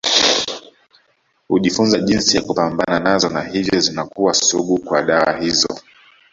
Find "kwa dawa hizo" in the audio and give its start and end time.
4.79-5.77